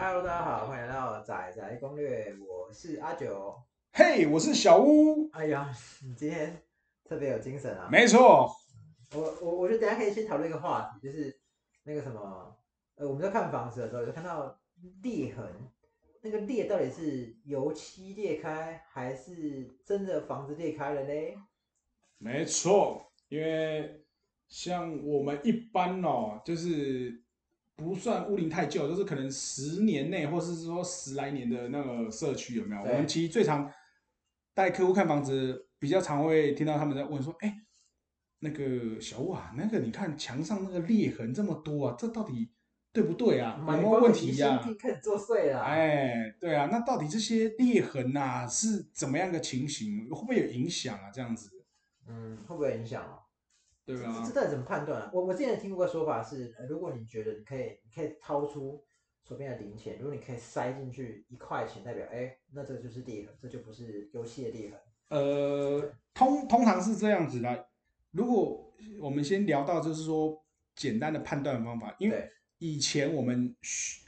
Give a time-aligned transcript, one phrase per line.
[0.00, 3.52] Hello，大家好，欢迎来到仔仔攻略，我是阿九。
[3.92, 5.28] 嘿，我是小屋。
[5.32, 5.74] 哎呀，
[6.06, 6.62] 你今天
[7.04, 7.88] 特别有精神啊！
[7.90, 8.48] 没错，
[9.12, 11.36] 我我我觉得等一下可以先讨论一个话题，就是
[11.82, 12.56] 那个什么，
[12.94, 14.60] 呃，我们在看房子的时候，有看到
[15.02, 15.44] 裂痕，
[16.22, 21.36] 那个裂到底是油漆裂开，还是真的房子裂开了嘞？
[22.18, 24.04] 没错，因为
[24.46, 27.20] 像我们一般哦，就是
[27.78, 32.82] 不算屋龄太旧，就是可能十年内，或是说十来年的那个社区有没有？
[32.82, 33.72] 我对们其实最常
[34.52, 37.54] 带客户看房子，比较常会听到他们在问说：“哎，
[38.40, 42.50] 那个小屋啊，那个你看墙上那个裂痕这么多啊，这到底
[42.92, 43.56] 对不对啊？
[43.60, 50.08] 有没有问题呀、开始作祟了。，哎，对啊，那到底这些裂痕呐、是怎么样的情形？
[50.10, 51.12] 会不会有影响啊？
[51.14, 51.48] 这样子，
[52.08, 53.22] 嗯，会不会影响哦？
[53.88, 55.10] 对啊这，这到底怎么判断啊？
[55.14, 58.84] 我我之前听过个说法是，呃如果你觉得你可以，你可以掏出
[59.26, 64.78] 手边的零钱，如果你可以塞进去一块钱，代表哎，那这个就是裂痕，这就不是游戏的裂痕。
[65.08, 67.66] 呃，通通常是这样子的。
[68.10, 70.38] 如果我们先聊到就是说
[70.76, 74.06] 简单的判断方法，因为对以前我们需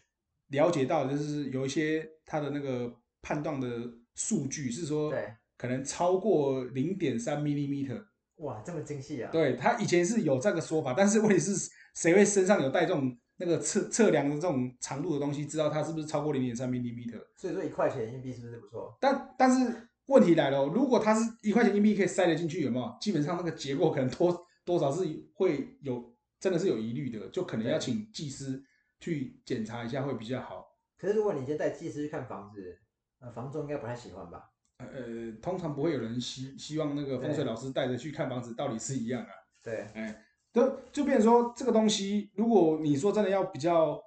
[0.48, 8.04] 了解到就是有一些它的那个判断的数据是说，对，可能超过零点三 millimeter。
[8.40, 9.30] 哇，这么精细啊！
[9.30, 11.52] 对，他以前是有这个说法，但是问题是
[11.94, 17.22] 谁会身上有带这种那个测测量的这种长度的东西，知道它是不是超过零点三 millimeter？
[17.36, 18.96] 所以说一块钱硬币是不是不错？
[19.00, 22.96] 但但是问题来了哦，如果它是一块钱硬币可以塞得进去，有没有？
[23.00, 25.04] 基本上那个结构可能多多少是
[25.34, 28.62] 会有真的是有疑虑的，就可能要请技师
[28.98, 30.66] 去检查一下会比较好。
[30.98, 32.78] 可是如果你今天带技师去看房子，
[33.20, 34.49] 呃，房东应该不太喜欢吧？
[34.92, 39.28] 呃，通常不会有人希希望那个风水老师带着去看房子，道理是一样啊。
[39.62, 44.00] 对，哎，就就变成说这个东西，如果你说真的要比较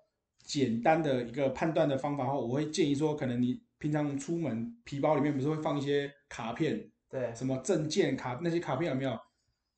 [0.44, 9.20] 简单的一个判断的方法的话，我会建议说，可能你平常出门皮包里面不是会放一些卡片，对，什么证件卡那些卡片有没有？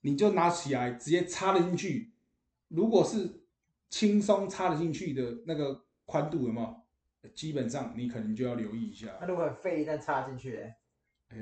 [0.01, 2.13] 你就拿起来直接插了进去。
[2.67, 3.41] 如果是
[3.89, 6.75] 轻松插得进去的那个宽度有没有？
[7.33, 9.07] 基本上你可能就要留意一下。
[9.19, 10.75] 那如果很费力但插进去嘞，
[11.29, 11.37] 呃，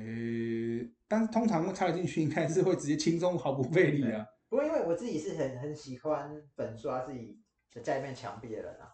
[1.08, 4.26] 但是通常插得进去应该是会直接轻松毫不费力啊。
[4.50, 7.40] 不过因为我自己是很很喜欢粉刷自己
[7.72, 8.92] 的家里面墙壁的人啊，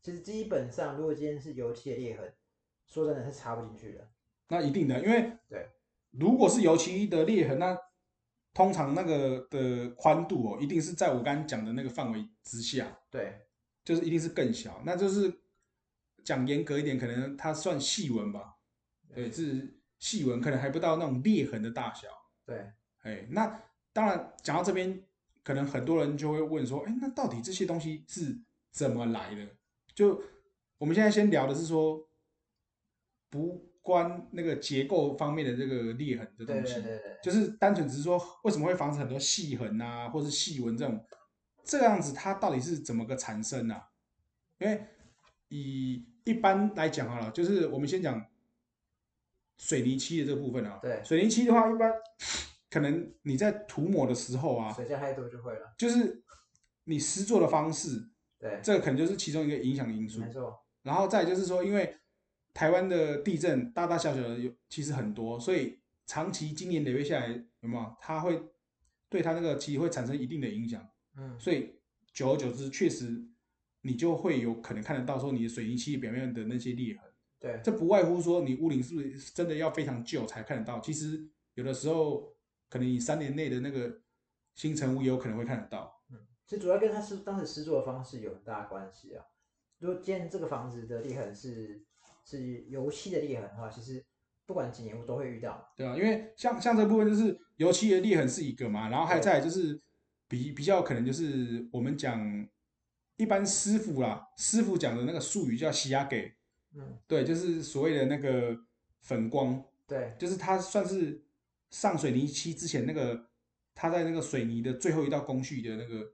[0.00, 2.32] 其实基本上如果今天是油漆的裂痕，
[2.86, 4.08] 说真的是插不进去的。
[4.48, 5.68] 那一定的，因为对，
[6.12, 7.76] 如果是油漆的裂痕，那
[8.52, 13.46] 通常那个的宽度哦，一定是在我刚刚讲的那个范围之下，对，
[13.84, 14.82] 就是一定是更小。
[14.84, 15.32] 那就是
[16.24, 18.56] 讲严格一点，可能它算细纹吧，
[19.14, 22.08] 对，是细纹，可能还不到那种裂痕的大小。
[22.44, 22.72] 对，
[23.02, 23.62] 哎，那
[23.92, 25.04] 当然讲到这边，
[25.44, 28.36] 可能很多人就会问说，哎，那到底这些东西是
[28.72, 29.46] 怎么来的？
[29.94, 30.20] 就
[30.78, 32.08] 我们现在先聊的是说，
[33.28, 41.04] 不关那个结构方面的这个裂痕的对东西，对对对，就是单纯只是说为什么会防止很多细痕啊，或是细纹这种，
[41.64, 43.88] 这个样子它到底是怎么个产生啊？
[44.58, 44.86] 因为
[45.48, 48.24] 以一般来讲好了，就是我们先讲
[49.60, 50.78] 水泥漆的这个部分啊。
[50.80, 51.92] 对水泥漆的话，一般
[52.70, 55.74] 可能你在涂抹的时候啊，水加太多就会了。
[55.76, 56.22] 就是
[56.84, 60.20] 你施作的方式，对，这个可能就是其中一个影响的因素。
[60.20, 61.94] 没错，然后再就是说，因为
[62.54, 67.28] 台湾的地震大大小小的有其实很多，所以长期经年累月下来，
[67.60, 67.96] 有没有？
[68.00, 68.40] 它会
[69.08, 71.74] 对它那个其实会产生一定的影响，嗯，所以
[72.12, 73.20] 久而久之，确实
[73.82, 77.09] 你就会有可能看得到说你的水泥漆表面的那些裂痕。
[77.40, 80.78] 对，这不外乎说你屋龄是不是真的要非常旧才看得到？
[80.80, 82.32] 其实有的时候
[82.68, 84.00] 可能你三年内的那个
[84.54, 86.00] 新成屋也有可能会看得到。
[86.46, 89.24] 其实主要跟他是当时施作的方式有很大的关系啊。
[89.78, 91.82] 如果今天这个房子的裂痕是
[92.24, 94.04] 是油漆的裂痕的话，其实
[94.44, 95.72] 不管几年我都会遇到。
[95.76, 99.80] 对啊，因为像像这部分就是油漆的裂痕是一个嘛，然后还有再就是
[100.28, 102.46] 比比较可能就是我们讲
[103.16, 106.34] 一般师傅啦，师傅讲的那个术语叫洗牙给，
[106.74, 108.56] 嗯，对，就是所谓的那个
[109.00, 111.22] 粉光，对，就是它算是
[111.70, 113.28] 上水泥漆之前那个
[113.74, 116.12] 它在那个水泥的最后一道工序的那个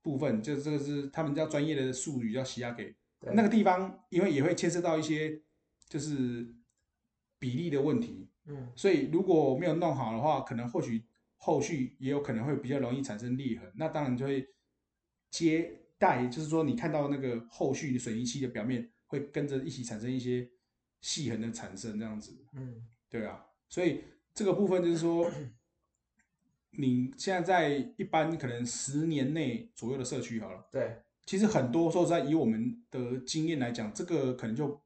[0.00, 3.34] 部分，就是这个是他们叫专业的术语叫洗压给，对。
[3.34, 5.42] 那个地方因为也会牵涉到一些
[5.88, 6.54] 就是
[7.38, 11.04] 比例的问题，嗯，所以如果没有弄好的话，可能或许
[11.36, 14.48] 后续也有可能会比较容易产生裂痕，那当然就会
[15.30, 20.48] 接带，就是说你看到那个后续水泥漆的表面会跟着一起产生一些
[21.02, 25.30] 细痕的产生，这样子，嗯，对啊，所以这个部分就是说，
[26.70, 34.80] 你现在在一般可能十年内左右的社区好了，对，其实很多说实在，以我们的经验来讲，这个可能就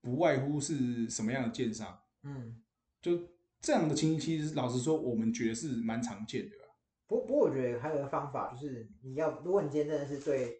[0.00, 2.62] 不外乎是什么样的建商，嗯，
[3.02, 3.18] 就
[3.60, 6.54] 这样的情形，其实老实说，我们觉得是蛮常见的。
[7.08, 10.59] 不不过我觉得还有一个方法，就是你要，如果你今天真的是对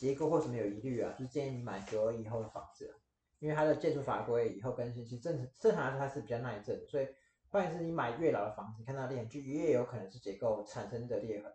[0.00, 2.90] 结构或什么有疑虑啊，就是建议你买九二以后的房子，
[3.38, 7.06] 因为它的建筑法规以后更新，其实正正常来说它是比较耐震的，所以
[7.50, 11.52] 换言之，你买越老的房子，看到裂痕就越有可能是结构产生的裂痕。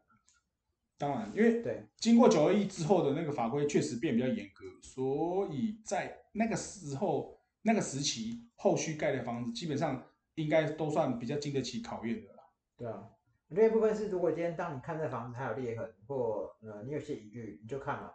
[0.96, 10.06] 当然，因为对经过九二一之后的那个法规确实变比较严格，所以在那个时候那个时期，后续盖的房子基本上
[10.36, 12.44] 应该都算比较经得起考验的了。
[12.78, 13.10] 对啊，
[13.48, 18.12] 另一部分是，如果今天当你看这房子它有裂痕，或呃你有些疑虑，你就看嘛。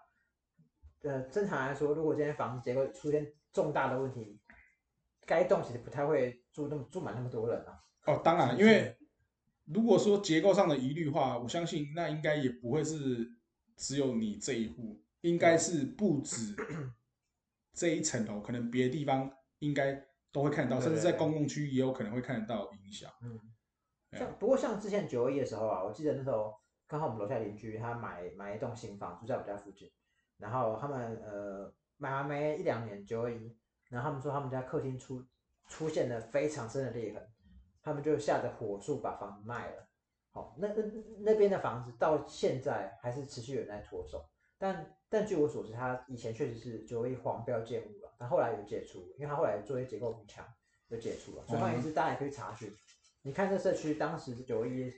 [1.03, 4.39] 呃，正常来说，如果今天房子结构出现重大的问题，
[5.27, 7.81] 该栋其实不太会住那么住满那么多人啊。
[8.07, 8.97] 哦，当然，因为
[9.65, 13.29] 如果说结构上的疑虑话，我相信那应该也不会是
[13.77, 16.55] 只有你这一户，应该是不止
[17.73, 19.31] 这一层楼，可能别的地方
[19.61, 23.11] 应该都会看到，甚至在公共区也有可能会看得到影响。
[23.23, 23.39] 嗯，
[24.19, 26.55] 像不过像之前九二一的时候啊，我记得那时候
[26.87, 29.91] 刚好我们楼下邻居他买买一栋新房，住在我家附近，
[30.41, 33.57] 然后他们呃买完没一两年九二一，
[33.89, 35.23] 然后他们说他们家客厅出
[35.69, 37.23] 出现了非常深的裂痕，
[37.83, 39.87] 他们就吓得火速把房子卖了。
[40.33, 40.83] 好，那那
[41.19, 44.25] 那边的房子到现在还是持续有人在脱手，
[44.59, 50.47] 但但据我所知，他以前确实是九二一黄标建物了，但后来有解除，因为他后来做一些结构补强，
[50.89, 51.45] 就解除了。
[51.47, 52.73] 所以换言之，大家也可以查询，
[53.23, 54.93] 你看这社区当时九二一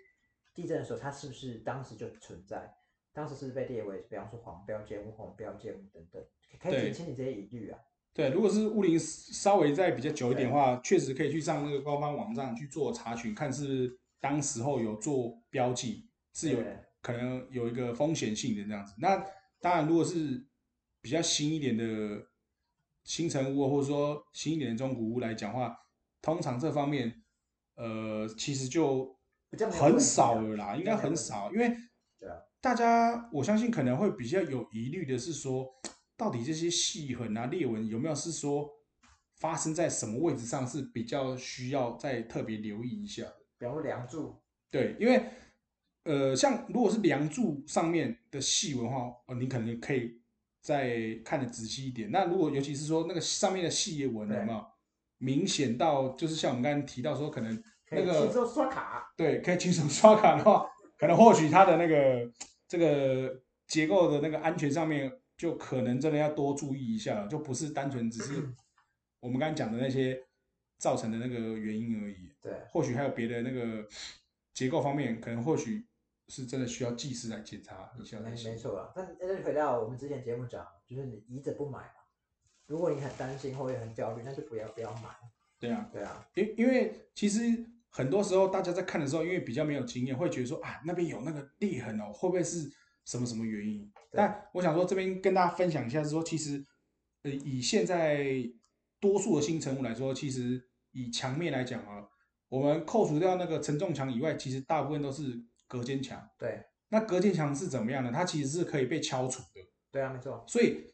[0.55, 2.71] 地震的时候，它是不是当时就存在？
[3.13, 6.23] 当时是被列为，比方说黄标建物、红标建物等等，
[6.61, 7.79] 可以对减轻你这些疑虑啊。
[8.15, 16.63] 对，如果是物龄稍微再比较久一点的话，确实可以去上那个官方网站去做查询，看是不是当时候有做标记，是有
[17.01, 18.95] 可能有一个风险性的这样子。
[18.99, 19.17] 那
[19.61, 20.47] 当然，如果是
[21.01, 21.85] 比较新一点的
[23.05, 25.75] 新城屋，或者说新一点的中古屋来讲话，
[26.21, 27.23] 通常这方面，
[27.77, 29.17] 呃，其实就很
[29.51, 31.75] 比较没有问题啊少了啦，应该很少，因为
[32.63, 35.69] 大家我相信可能会比较有疑虑的是说，
[36.17, 38.71] 到底这些细痕啊、裂纹有没有是说
[39.41, 43.37] 发生在什么位置上是比较需要再特别留意一下的。
[43.59, 45.25] 比方说梁柱，对，因为
[46.05, 50.23] 呃，像如果是梁柱上面的细纹的话，哦，你可能可以
[50.61, 52.13] 再看得仔细一点。
[52.13, 54.65] 那如果尤其是说那个上面的细纹有没有
[55.19, 57.61] 明显到，就是像我们刚刚提到说，可能
[57.91, 59.13] 那个轻松刷卡。
[59.17, 60.65] 对，可以轻松刷卡的话，
[60.97, 62.31] 可能或许它的那个
[62.73, 68.33] 这个结构的那个安全上面，就可能真的要多注意一下了，就不是单纯只是
[69.21, 70.19] 我们刚刚讲的那些
[70.79, 72.33] 造成的那个原因而已。
[72.41, 73.87] 对，或许还有别的那个
[74.55, 75.87] 结构方面，可能或许
[76.29, 78.91] 是真的需要技师来检查一下没错啊。
[78.97, 82.01] 但那就回到我们之前节目讲，就是你疑者不买嘛。
[82.69, 85.11] 如果你很担心或者很焦虑，那就不要不要买。
[85.59, 92.69] 对啊，对啊，因因为其实很多时候大家在看的时候，因为比较没有经验，会觉得说啊那边有那个裂痕哦，会不会是
[93.05, 93.93] 什么什么原因？
[94.11, 96.65] 但我想说这边跟大家分享一下，是说其实
[97.23, 98.27] 呃以现在
[98.99, 100.63] 多数的新成屋来说，其实
[100.93, 102.09] 以墙面来讲啊，
[102.49, 106.27] 我们扣除掉那个承重墙以外，其实大部分都是隔间墙。
[106.39, 108.11] 对那隔间墙是怎么样呢？
[108.13, 109.61] 它其实是可以被敲除的。
[109.91, 110.45] 对啊，没错。
[110.47, 110.91] 所以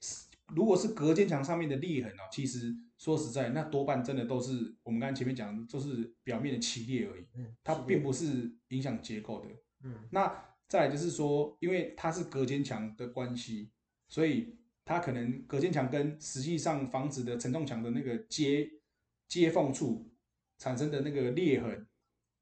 [0.54, 9.48] 如果是隔间墙上面的裂痕哦，其实说实在，那多半真的都是我们刚才前面讲的，就是表面的起裂而已，嗯，它并不是影响结构的。
[9.84, 13.70] 嗯那再来就是说，因为它是隔间墙的关系，
[14.08, 18.68] 所以它可能隔间墙跟实际上房子的承重墙的那个接
[19.28, 20.10] 接缝处
[20.58, 21.86] 产生的那个裂痕，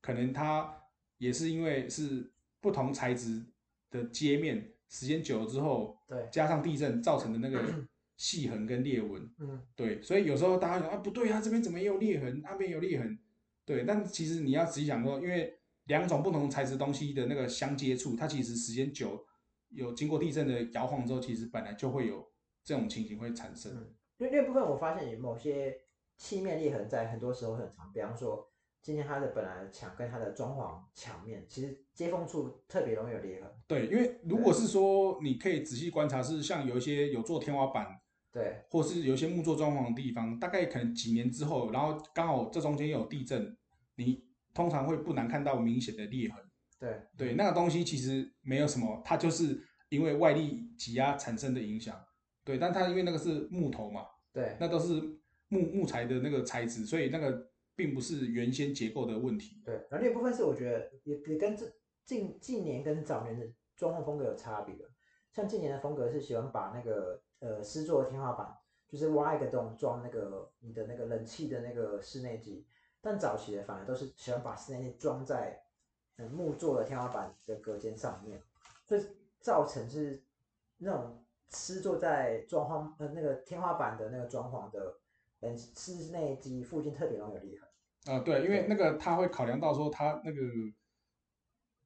[0.01, 0.83] 可能它
[1.19, 3.45] 也是因为是不同材质
[3.91, 13.19] 的接面，时间久了之后，对，加上地震造成的那个细痕跟裂纹，嗯对，所以有时候大家讲啊，不对啊，这边怎么也有裂痕，那边有裂痕，
[13.65, 15.55] 对，但其实你要仔细想说，因为
[15.85, 19.25] 两种不同材质东西的那个相接触，它其实时间久，
[19.69, 22.27] 有经过地震的摇晃之后，其实本来就会有
[22.65, 23.73] 这种情形会产生。
[23.77, 23.95] 嗯。
[24.19, 25.79] 因为那部分我发现有某些
[26.17, 33.51] 漆面裂痕在很多时候很常，比方说今天它的本来的墙跟它的装潢墙面，其实接缝处特别容易有裂痕。
[33.67, 38.01] 对，因为如果是说你可以仔细观察，是像有一些有做天花板，
[38.37, 43.57] 对或是有一些木作装潢的地方，大概可能几年之后，然后刚好这中间又有地震，
[43.95, 46.45] 你通常会不难看到明显的裂痕。
[46.79, 51.99] 对对，那个东西其实没有什么，它就是因为外力挤压产生的影响。
[52.45, 54.03] 对，但它因为那个是木头嘛，
[54.35, 55.01] 对那都是
[55.49, 59.63] 木木材的那个材质，所以那个并不是原先结构的问题。
[59.65, 59.77] 对。
[59.91, 61.67] 然后另一部分是我觉得也也跟这
[62.05, 64.91] 近近年跟早年的装潢风格有差别了。
[65.33, 68.57] 像近年的风格是喜欢把那个呃施作的天花板，
[68.89, 72.67] 就是挖一个洞装那个你的那个冷气的那个室内机，
[73.01, 75.63] 但早期的反而都是喜欢把室内机装在
[76.17, 78.41] 嗯木做的天花板的隔间上面，
[78.87, 79.05] 所以
[79.41, 80.23] 造成是
[80.79, 84.99] 那种施作在装潢呃那个天花板的那个装潢的
[85.41, 87.69] 冷室内机附近特别容易有裂痕。
[88.15, 90.41] 啊、对，因为那个他会考量到说他那个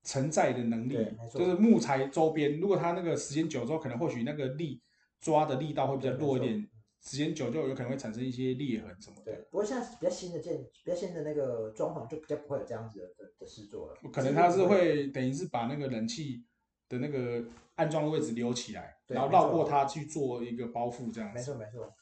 [0.02, 0.96] 承载的能力
[1.32, 4.80] 就是木材周边，如果它那个时间久之后，可能或许那个力
[5.20, 6.68] 抓的力道会比较弱一点，
[7.02, 13.96] 时间久就有可能会产生一些裂痕什么对的。，不过现在比较新的建，比较新的那个装潢就比较不会有这样子的的的事做了。
[14.12, 16.44] 可能它是会等于是把那个冷气
[16.88, 17.44] 的那个
[17.76, 21.38] 安装的位置留起来，然后绕过它去做一个包覆这样子。
[21.38, 21.94] 没错没错，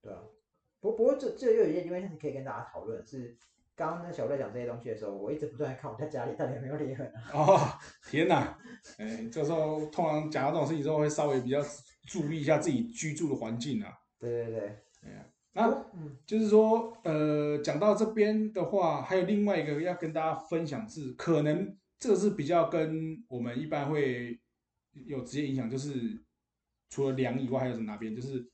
[0.00, 0.20] 对啊。
[0.80, 3.34] 不不过这这又有一件因为可以跟大家讨论是，
[3.74, 7.30] 刚刚那小在讲这些东西的时候，我一直不断在看我在家里到底有没有裂痕啊。
[7.32, 7.58] 哦，
[8.10, 8.58] 天哪！
[8.98, 11.58] 哎，这时候通常讲到这种事情之后，会稍微比较
[12.04, 13.92] 注意一下自己居住的环境啊。
[14.18, 14.60] 对对对，
[15.02, 24.40] 哎呀，那嗯，就是说，呃，讲到这边的话，还有另外一个要跟大家分享是，可能这个是比较跟我们一般会
[25.06, 26.24] 有直接影响，就是
[26.88, 28.14] 除了梁以外，还有什么哪边？
[28.14, 28.50] 就是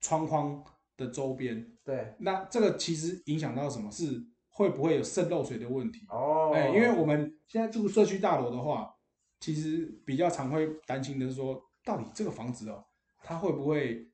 [0.00, 0.62] 窗框
[0.96, 1.70] 的周边。
[1.82, 3.90] 对，那这个其实影响到什么？
[3.90, 6.06] 是会不会有渗漏水的问题？
[6.08, 8.94] 哦，哎、因为我们现在住社区大楼的话，
[9.40, 12.84] 其实比较常会担心的是说，到底这个房子哦，
[13.24, 14.06] 它会不会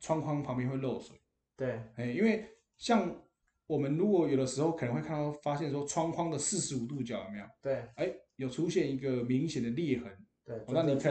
[0.00, 1.16] 窗框旁边会漏水？
[1.56, 2.46] 对哎、因为
[2.76, 3.10] 像
[3.66, 7.44] 我们如果有的时候可能会看到发现说，窗框的四十五度角有没有？
[7.62, 10.12] 对哎、有出现一个明显的裂痕，
[10.44, 11.10] 对，哦那你可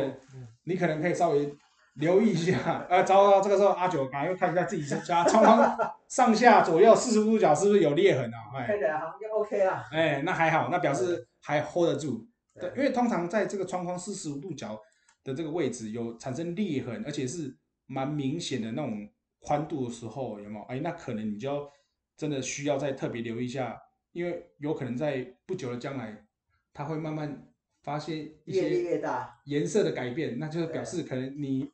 [0.66, 1.52] 你可能可以稍微
[1.96, 2.86] 留意一下。
[2.90, 8.38] 呃， 糟糕，这个时候阿九赶快又看一下自己家窗框上下左右四十五度角是不是有裂痕啊？
[8.56, 9.84] 哎、看起来好像就 OK 啦。
[9.92, 12.28] 哎，那还好，那表示还 hold 得住。
[12.60, 14.80] 对，因为通常在这个窗框四十五度角
[15.26, 17.54] 的这个位置有产生裂痕，而且是
[17.88, 20.64] 蛮明显的那种宽度的时候，有没有？
[20.66, 21.70] 哎，那可能你就要
[22.16, 23.78] 真的需要再特别留意一下，
[24.14, 26.26] 因为有可能在不久的将来，
[26.72, 27.52] 它会慢慢
[27.82, 31.70] 发现一越裂些越大，颜色的改变，那就是表示可能你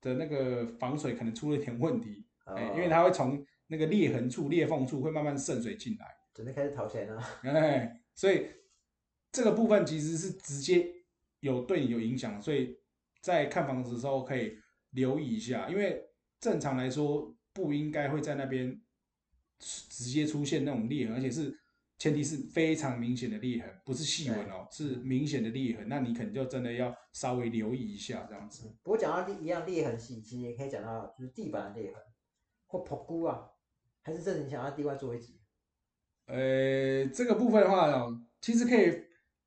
[0.00, 6.06] 的那个防水可能出了一点问题，哎，因为哦它会从那个裂痕处、裂缝处会慢慢渗水进来。
[6.34, 7.22] 准备开始掏钱了。
[7.42, 8.46] 哎，所以
[9.32, 10.93] 这个部分其实是直接
[11.44, 12.74] 有对你有影响，所以
[13.20, 14.56] 在看房子的时候可以
[14.92, 16.02] 留意一下，因为
[16.40, 18.80] 正常来说不应该会在那边
[19.58, 21.54] 直接出现那种裂痕，而且是
[21.98, 28.74] 前提是非常明显的裂痕，不是细纹哦，是明显的裂痕，那你可能就真的要稍微留意一下这样子。
[28.82, 32.02] 不过讲到裂一样裂痕细，其实也可以讲到就是地板的裂痕
[32.66, 33.50] 或破菇啊，
[34.00, 35.38] 还是这你想要另外做一集？
[36.24, 39.03] 呃，这个部分的话哦，其实可以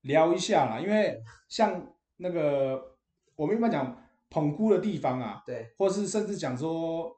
[0.07, 2.97] 聊一下啦，因为像那个
[3.35, 7.15] 我们一般讲捧菇的地方啊，对或是甚至讲说，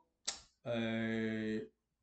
[0.64, 0.76] 呃，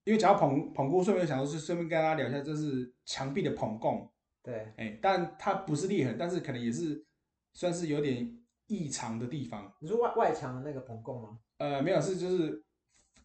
[0.05, 4.11] 因为讲到捧捧菇，顺便想说是顺便跟大家聊一下，这是墙壁的捧供，
[4.43, 7.05] 对哎，但它不是裂痕，但是可能也是
[7.53, 8.39] 算是有点
[8.69, 9.73] 异常的地方。
[9.81, 11.39] 你说外外墙的那个棚供吗？
[11.59, 12.65] 呃，没有，是就是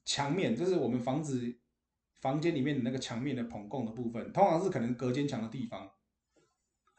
[0.04, 1.42] 墙面，就是我们房子
[2.20, 5.90] 房间里面的那个墙面的捧供的部分，通常是可能隔间墙的地方。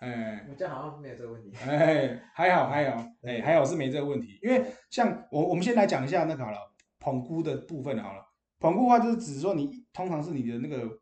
[0.02, 1.52] 哎我家好像没有这个问题。
[1.64, 6.58] 哎，还好还好，哎，还好是没这个问题，因为像我我们先来讲一下那个好了，
[6.98, 8.26] 捧菇的部分好了。
[8.58, 11.00] 捧菇的话就是指说你通常是你的那个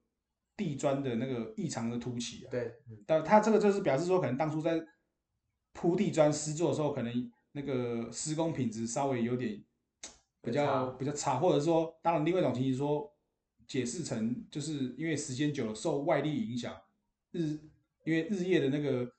[0.54, 4.78] 地砖的那个异常的凸起啊，对，嗯，但它这个就是表示说，可能当初在
[5.72, 9.52] 铺地砖施作的时候，可能那个施工品质稍微有点
[10.42, 13.10] 比比较比较差，或者说，当然另外一种情形说，
[13.66, 16.74] 解释成就是因为时间久了受外力影响，
[17.30, 17.58] 日
[18.04, 19.10] 因为日夜的那个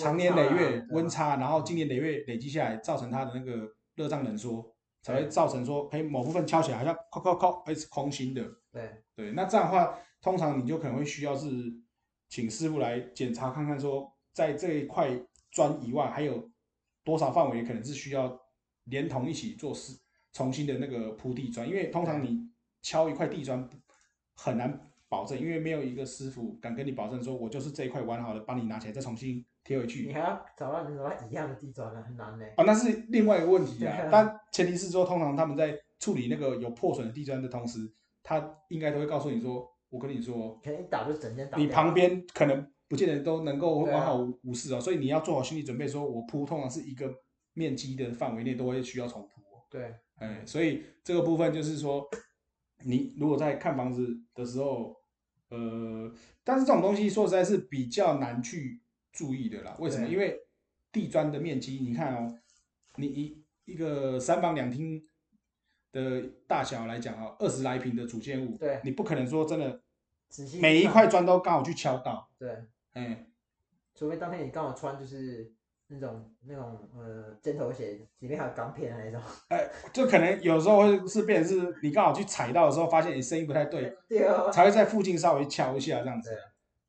[0.00, 9.02] 长年累月温差然后今年累月累积下来，造成它的那个热胀冷缩，才会造成说，哎，某部分敲起来好像敲敲敲，哎是空心的，对。
[9.14, 11.48] 对，那这样的话，通常你就可能会需要是
[12.28, 15.10] 请师傅来检查看看，说在这一块
[15.50, 16.50] 砖以外，还有
[17.04, 18.40] 多少范围可能是需要
[18.84, 19.98] 连同一起做是
[20.32, 22.50] 重新的那个铺地砖，因为通常你
[22.80, 23.68] 敲一块地砖
[24.34, 30.12] 很难保证，因为没有一个师傅敢跟你保证说，我就是这一块完好的，帮你拿起来再重新贴回去你。
[30.14, 32.46] 还要找到你找到一样的地砖呢，很难呢。
[32.56, 33.94] 啊，那是另外一个问题啊。
[33.94, 37.92] 啊但前提是说，通常他们在处理那个有破损的地砖的同时，
[38.22, 41.58] 他应该都会告诉你说，我跟你说，可能一打就整间打。
[41.58, 47.14] 你旁边可能不见得都能够完好无无事哦，所以你要做好心理准备，说我铺通常是一个
[47.52, 49.60] 面积的范围内都会需要重铺哦。
[49.70, 52.08] 对哎，所以这个部分就是说，
[52.86, 54.96] 你如果在看房子的时候，
[55.52, 56.10] 呃，
[56.42, 58.80] 但是这种东西说实在是比较难去
[59.12, 59.76] 注意的啦。
[59.78, 60.08] 为什么？
[60.08, 60.40] 因为
[60.90, 62.38] 地砖的面积，你看哦，
[62.96, 65.02] 你一一个三房两厅
[65.92, 68.80] 的大小来讲啊，二十来平的主建物，对。
[68.82, 69.82] 你不可能说真的
[70.60, 73.26] 每一块砖都刚好去敲到，对，哎，
[73.94, 75.52] 除非当天你刚好穿就是
[75.92, 79.20] 那种那种呃尖头鞋，里面还有钢片的那种。
[79.92, 83.94] 就可能有时候会是变成是你刚好去踩到的时候，发现你声音不太对，
[84.52, 86.30] 才会在附近稍微敲一下这样子。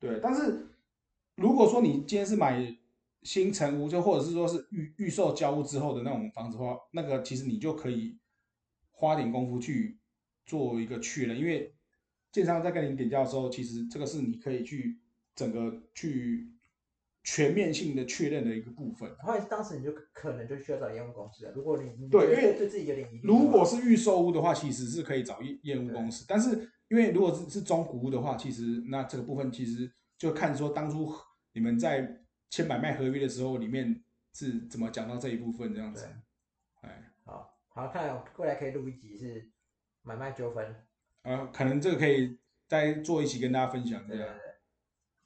[0.00, 0.66] 对，但是
[1.36, 2.76] 如果说你今天是买
[3.22, 8.18] 新城屋，就或者是说是预预售交屋之后的那种房子的话，那个其实你就可以
[8.90, 9.98] 花点功夫去
[10.46, 11.74] 做一个去了，因为
[12.32, 14.98] 建商在跟你点交的时候，其实这个是你可以去
[15.34, 16.53] 整个去
[17.24, 19.10] 全面性的确认的一个部分。
[19.18, 21.52] 后来当时你就可能就需要找验屋公司了。
[21.52, 31.10] 如果你你对因为对自己有点疑虑，如果是预售屋的话，其实是可以找验验屋公司，但是因为如果是是中古屋的话，其实那这个部分其实就看说当初
[31.54, 34.04] 你们在签买卖合约的时候，里面
[34.34, 36.06] 是怎么讲到这一部分这样子。
[36.82, 39.50] 哎，好好看来未来可以录一集是
[40.02, 40.76] 买卖纠纷。
[41.22, 42.38] 呃，可能这个可以
[42.68, 44.08] 再做一起跟大家分享一下。
[44.08, 44.53] 对对对。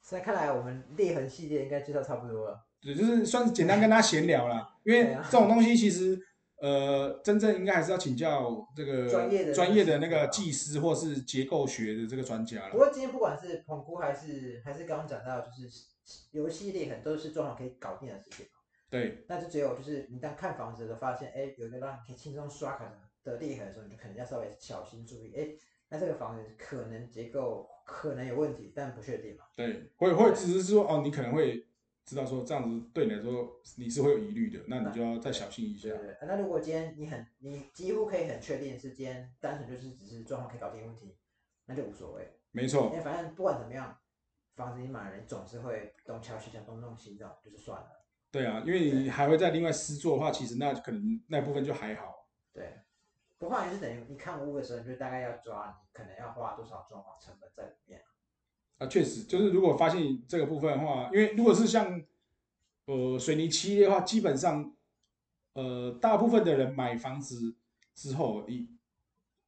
[0.01, 2.65] 现在看来我们裂痕系列应该介绍差不多了。
[2.81, 6.19] 对，就是算是简单跟他闲聊啦，因为这种东西其实。
[6.61, 12.77] 呃，真正应该还是要请教这个专业的专业的那个技师或是结构学的这个专家了不。
[12.77, 15.69] 过今天不管是澎湖还是还是刚刚讲到，就是
[16.31, 18.45] 游戏裂痕都是装潢可以搞定的事情。
[18.89, 25.47] 对，那就只有就是你当看房子的时候发现，哎，有一个让你可以轻松刷卡的的裂痕的时候，你就可能要稍微小心注意，哎，
[25.89, 29.45] 那这个房子可能结构可能有问题，但不确定嘛。
[29.55, 31.67] 对，会会只是说哦，你可能会
[32.05, 35.97] 知道说这样子对你来说你是会有疑虑的，那你就要再小心一下对。
[35.97, 36.17] 对对。
[36.27, 41.15] 那如果今天你很你几乎可以很确定是今天单纯就是只是状况可以搞定问题，
[41.65, 43.97] 那就无所谓，没错，为反正不管怎么样，
[44.55, 47.87] 房子你买了，你总是会东敲西敲东弄西弄，就是算了。
[48.31, 52.27] 对啊，因为你还会再另外施作的话，其实那可能那部分就还好。
[52.53, 52.79] 对，
[53.39, 58.03] 不画也是等于你看屋的时候，你就大概要抓你可能要花多少装潢成本在里面。
[58.77, 62.01] 啊，确实，就是如果发现这个部分的话，因为如果是像
[62.85, 64.75] 呃水泥漆的话，基本上
[65.53, 67.55] 呃大部分的人买房子
[67.95, 68.67] 之后，你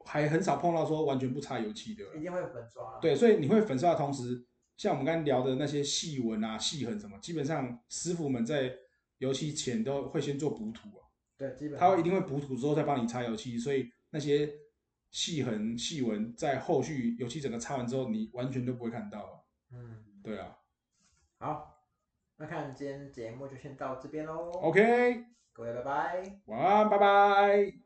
[0.05, 2.03] 还很少碰到说完全不擦油漆的。
[2.15, 2.97] 一定会粉刷。
[2.99, 4.45] 对，所以你会粉刷的同时，
[4.77, 8.73] 像我们刚才聊的那些细纹啊、细痕什么，基本上师傅们在
[9.17, 11.10] 油漆前都会先做补涂啊，
[11.41, 14.47] 对，基本他会一定会补土之后再帮你擦油漆，所以那些
[15.09, 19.45] 细痕、细纹在后续油漆整个擦完之后，你完全都不会看到了。
[19.73, 20.55] 嗯，对啊
[21.39, 21.87] 好，
[22.37, 24.51] 那看今天节目就先到这边喽。
[24.51, 26.39] ，OK，各位拜拜。
[26.45, 27.81] 晚安，拜拜。